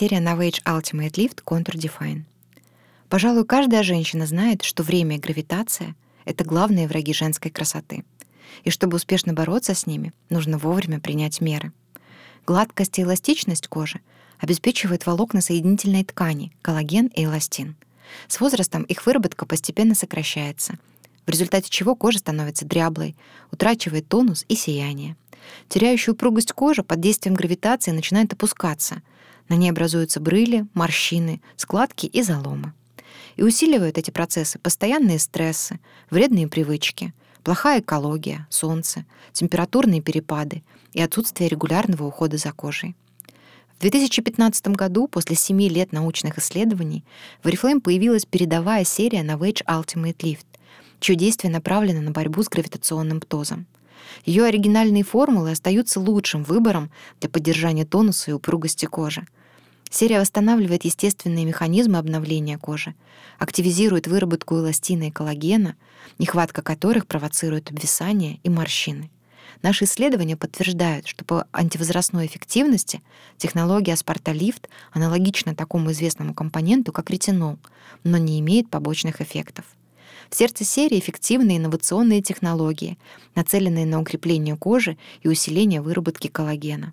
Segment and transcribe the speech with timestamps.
[0.00, 2.22] Серия Novage Ultimate Lift Contour Define.
[3.08, 8.04] Пожалуй, каждая женщина знает, что время и гравитация— это главные враги женской красоты.
[8.62, 11.72] И чтобы успешно бороться с ними, нужно вовремя принять меры.
[12.46, 14.00] Гладкость и эластичность кожи
[14.38, 17.74] обеспечивают волокна соединительной ткани, коллаген и эластин.
[18.28, 20.78] С возрастом их выработка постепенно сокращается,
[21.26, 23.16] в результате чего кожа становится дряблой,
[23.50, 25.16] утрачивает тонус и сияние.
[25.68, 29.02] Теряющая упругость кожи под действием гравитации начинает опускаться.
[29.48, 32.72] На ней образуются брыли, морщины, складки и заломы.
[33.36, 35.80] И усиливают эти процессы постоянные стрессы,
[36.10, 42.94] вредные привычки, плохая экология, солнце, температурные перепады и отсутствие регулярного ухода за кожей.
[43.78, 47.04] В 2015 году, после семи лет научных исследований,
[47.42, 50.46] в Oriflame появилась передовая серия Novage Ultimate Lift,
[50.98, 53.66] чье действие направлено на борьбу с гравитационным птозом.
[54.24, 56.90] Ее оригинальные формулы остаются лучшим выбором
[57.20, 59.26] для поддержания тонуса и упругости кожи.
[59.90, 62.94] Серия восстанавливает естественные механизмы обновления кожи,
[63.38, 65.76] активизирует выработку эластина и коллагена,
[66.18, 69.10] нехватка которых провоцирует обвисание и морщины.
[69.62, 73.02] Наши исследования подтверждают, что по антивозрастной эффективности
[73.38, 77.58] технология Аспарталифт аналогична такому известному компоненту, как ретинол,
[78.04, 79.64] но не имеет побочных эффектов.
[80.30, 82.98] В сердце серии эффективные инновационные технологии,
[83.34, 86.92] нацеленные на укрепление кожи и усиление выработки коллагена.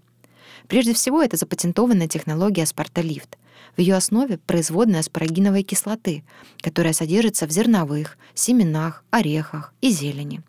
[0.68, 3.38] Прежде всего, это запатентованная технология аспарталифт.
[3.76, 6.24] В ее основе производная аспарагиновой кислоты,
[6.62, 10.42] которая содержится в зерновых, семенах, орехах и зелени.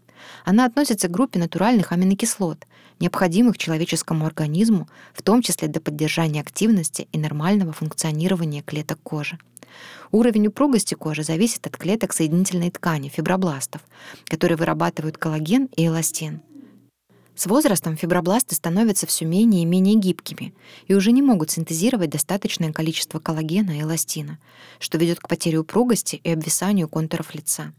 [0.45, 2.67] Она относится к группе натуральных аминокислот,
[3.01, 9.39] необходимых человеческому организму, в том числе для поддержания активности и нормального функционирования клеток кожи.
[10.13, 13.83] Уровень упругости кожи зависит от клеток соединительной ткани, фибробластов,
[14.27, 16.41] которые вырабатывают коллаген и эластин.
[17.35, 20.55] С возрастом фибробласты становятся все менее и менее гибкими
[20.87, 24.39] и уже не могут синтезировать достаточное количество коллагена и эластина,
[24.79, 27.75] что ведет к потере упругости и обвисанию контуров лица.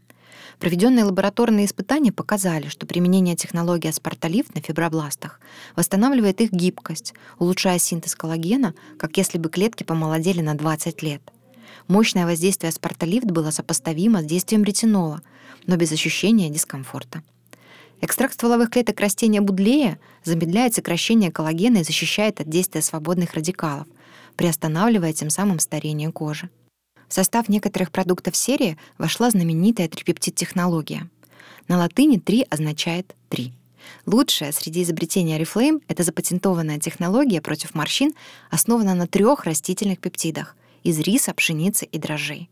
[0.58, 5.40] Проведенные лабораторные испытания показали, что применение технологии аспарталифт на фибробластах
[5.76, 11.22] восстанавливает их гибкость, улучшая синтез коллагена, как если бы клетки помолодели на 20 лет—
[11.88, 15.22] Мощное воздействие аспарталифт было сопоставимо с действием ретинола,
[15.66, 17.22] но без ощущения дискомфорта.
[18.02, 23.86] Экстракт стволовых клеток растения будлея замедляет сокращение коллагена и защищает от действия свободных радикалов,
[24.36, 26.50] приостанавливая тем самым старение кожи.
[27.08, 31.08] В состав некоторых продуктов серии вошла знаменитая трипептид-технология.
[31.66, 33.52] На латыни «три» означает «три».
[34.04, 38.12] Лучшая среди изобретений Oriflame— это запатентованная технология против морщин,
[38.50, 42.48] основана на трех растительных пептидах из риса, пшеницы и дрожжей.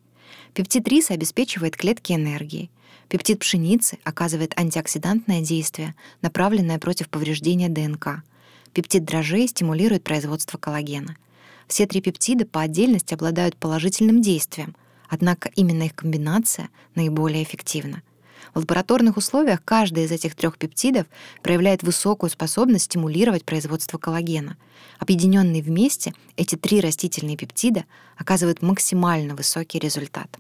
[0.55, 2.71] Пептид риса обеспечивает клетки энергией.
[3.09, 8.23] Пептид пшеницы оказывает антиоксидантное действие, направленное против повреждения ДНК.
[8.73, 11.17] Пептид дрожжей стимулирует производство коллагена.
[11.69, 14.77] Все три пептида по отдельности обладают положительным действием,
[15.09, 18.03] однако именно их комбинация наиболее эффективна.
[18.55, 21.07] В лабораторных условиях каждый из этих трех пептидов
[21.43, 24.57] проявляет высокую способность стимулировать производство коллагена.
[24.99, 27.85] Объединенные вместе, эти три растительные пептида
[28.17, 30.39] оказывают максимально высокий результат.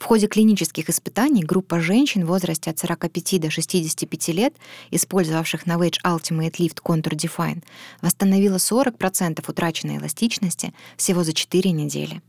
[0.00, 4.54] В ходе клинических испытаний группа женщин в возрасте от 45 до 65 лет,
[4.90, 7.62] использовавших Novage Ultimate Lift Contour Define,
[8.00, 12.22] восстановила 40% утраченной эластичности всего за 4 недели.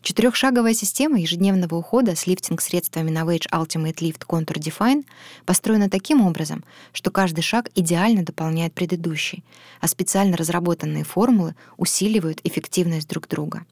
[0.00, 5.04] Четырехшаговая система ежедневного ухода с лифтинг-средствами Novage Ultimate Lift Contour Define
[5.44, 9.44] построена таким образом, что каждый шаг идеально дополняет предыдущий,
[9.80, 13.64] а специально разработанные формулы усиливают эффективность друг друга.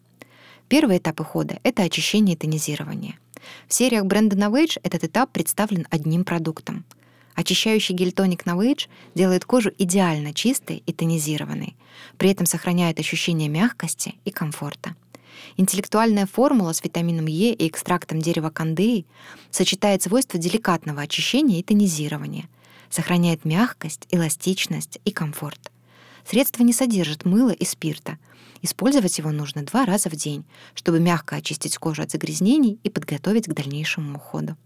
[0.68, 3.18] Первый этап ухода— это очищение и тонизирование.
[3.68, 6.84] В сериях бренда Novage этот этап представлен одним продуктом.
[7.34, 11.76] Очищающий гель-тоник Novage делает кожу идеально чистой и тонизированной,
[12.18, 14.94] при этом сохраняет ощущение мягкости и комфорта.
[15.56, 19.06] Интеллектуальная формула с витамином Е и экстрактом дерева кандеи
[19.50, 22.48] сочетает свойства деликатного очищения и тонизирования,
[22.90, 25.70] сохраняет мягкость, эластичность и комфорт.
[26.24, 28.18] Средство не содержит мыла и спирта.
[28.62, 30.44] Использовать его нужно два раза в день,
[30.74, 34.56] чтобы мягко очистить кожу от загрязнений и подготовить к дальнейшему уходу.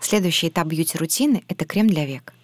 [0.00, 2.34] Следующий этап бьюти-рутины— это крем для век.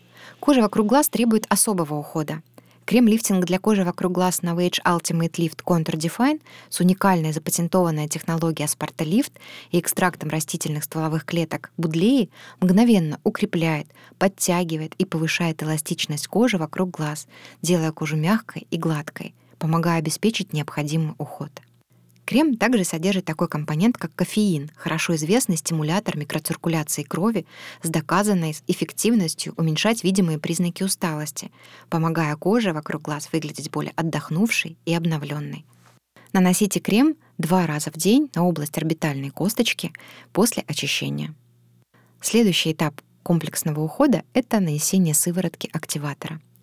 [0.41, 2.43] Кожа вокруг глаз требует особого ухода—
[2.87, 9.05] Крем-лифтинг для кожи вокруг глаз Novage Ultimate Lift Contour Define с уникальной запатентованной технологией Asparta
[9.71, 12.29] и экстрактом растительных стволовых клеток будлеи
[12.61, 13.87] мгновенно укрепляет,
[14.19, 17.27] подтягивает и повышает эластичность кожи вокруг глаз,
[17.63, 21.51] делая кожу мягкой и гладкой, помогая обеспечить необходимый уход.
[22.25, 27.44] Крем также содержит такой компонент, как кофеин, хорошо известный стимулятор микроциркуляции крови
[27.82, 31.50] с доказанной эффективностью уменьшать видимые признаки усталости,
[31.91, 35.67] помогая коже вокруг глаз выглядеть более отдохнувшей и обновленной.
[36.32, 39.93] Наносите крем два раза в день на область орбитальной косточки
[40.32, 41.35] после очищения.
[42.23, 46.41] Следующий этап комплексного ухода— это нанесение сыворотки активатора—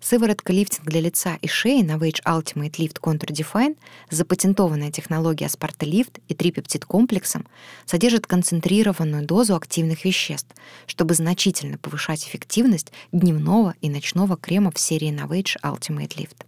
[0.00, 3.76] Сыворотка лифтинг для лица и шеи Novage Ultimate Lift Contour Define,
[4.10, 5.86] запатентованная технология Asparta
[6.28, 7.46] и трипептид комплексом,
[7.84, 10.54] содержит концентрированную дозу активных веществ,
[10.86, 16.44] чтобы значительно повышать эффективность дневного и ночного кремов серии Novage Ultimate Lift.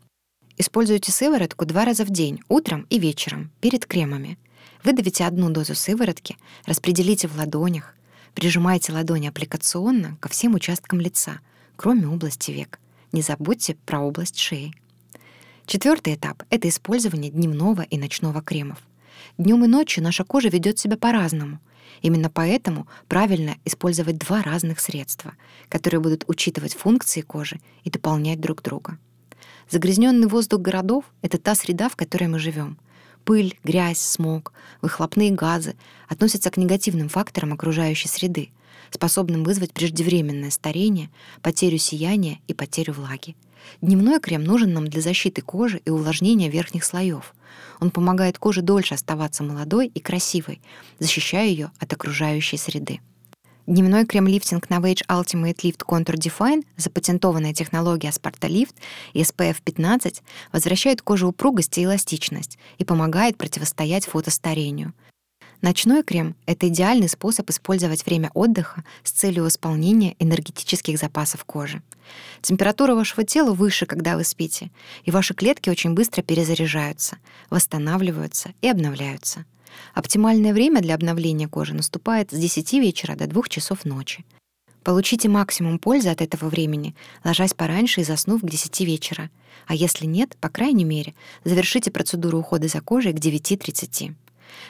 [0.57, 4.39] Используйте сыворотку два раза в день, утром и вечером, перед кремами.
[4.85, 6.37] Выдавите одну дозу сыворотки,
[6.67, 7.97] распределите в ладонях,
[8.35, 11.41] прижимайте ладони аппликационно ко всем участкам лица,
[11.77, 12.79] кроме области век—
[13.13, 14.73] не забудьте про область шеи.
[15.67, 18.79] Четвертый этап— это использование дневного и ночного кремов.
[19.39, 21.61] Днем и ночью наша кожа ведет себя по-разному.
[22.03, 25.35] Именно поэтому правильно использовать два разных средства,
[25.69, 28.99] которые будут учитывать функции кожи и дополнять друг друга.
[29.69, 32.79] Загрязненный воздух городов— это та среда, в которой мы живем.
[33.25, 34.53] Пыль, грязь, смог,
[34.83, 35.77] выхлопные газы
[36.09, 38.51] относятся к негативным факторам окружающей среды,
[38.91, 41.11] способным вызвать преждевременное старение,
[41.43, 43.37] потерю сияния и потерю влаги.
[43.83, 47.35] Дневной крем нужен нам для защиты кожи и увлажнения верхних слоев.
[47.81, 50.61] Он помогает коже дольше оставаться молодой и красивой,
[50.99, 53.01] защищая ее от окружающей среды.
[53.71, 58.75] Дневной крем-лифтинг Novage Ultimate Lift Contour Define, запатентованная технология Asparta Lift
[59.13, 64.93] и SPF 15, возвращает коже упругость и эластичность и помогает противостоять фотостарению—
[65.63, 71.83] Ночной крем— это идеальный способ использовать время отдыха с целью восполнения энергетических запасов кожи.
[72.41, 74.71] Температура вашего тела выше, когда вы спите,
[75.05, 77.19] и ваши клетки очень быстро перезаряжаются,
[77.51, 79.45] восстанавливаются и обновляются.
[79.95, 84.25] Оптимальное время для обновления кожи наступает с 10 вечера до 2 часов ночи.
[84.83, 89.31] Получите максимум пользы от этого времени, ложась пораньше и заснув к 10 вечера.
[89.67, 91.15] А если нет, по крайней мере,
[91.45, 94.15] завершите процедуру ухода за кожей к 9.30.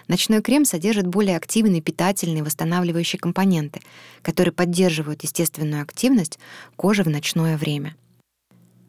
[0.09, 3.81] Ночной крем содержит более активные питательные восстанавливающие компоненты,
[4.23, 6.39] которые поддерживают естественную активность
[6.77, 7.95] кожи в ночное время.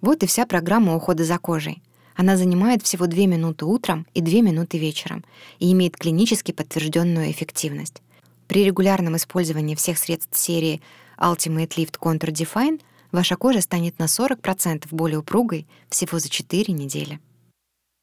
[0.01, 1.81] Вот и вся программа ухода за кожей.
[2.21, 5.25] Она занимает всего 2 минуты утром и 2 минуты вечером
[5.57, 8.03] и имеет клинически подтвержденную эффективность.
[8.47, 10.81] При регулярном использовании всех средств серии
[11.17, 12.79] Ultimate Lift Contour Define
[13.11, 17.19] ваша кожа станет на 40% более упругой всего за 4 недели.